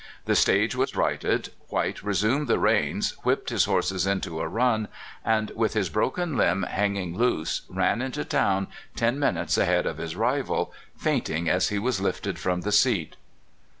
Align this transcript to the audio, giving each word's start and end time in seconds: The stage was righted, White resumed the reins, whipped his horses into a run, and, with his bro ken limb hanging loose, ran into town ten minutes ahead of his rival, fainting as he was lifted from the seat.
The 0.25 0.35
stage 0.35 0.73
was 0.75 0.95
righted, 0.95 1.49
White 1.69 2.01
resumed 2.01 2.47
the 2.47 2.57
reins, 2.57 3.11
whipped 3.23 3.51
his 3.51 3.65
horses 3.65 4.07
into 4.07 4.39
a 4.41 4.47
run, 4.47 4.87
and, 5.23 5.51
with 5.53 5.75
his 5.75 5.89
bro 5.89 6.09
ken 6.09 6.35
limb 6.35 6.63
hanging 6.63 7.15
loose, 7.15 7.61
ran 7.69 8.01
into 8.01 8.25
town 8.25 8.65
ten 8.95 9.19
minutes 9.19 9.59
ahead 9.59 9.85
of 9.85 9.99
his 9.99 10.15
rival, 10.15 10.73
fainting 10.97 11.47
as 11.47 11.69
he 11.69 11.77
was 11.77 12.01
lifted 12.01 12.39
from 12.39 12.61
the 12.61 12.71
seat. 12.71 13.15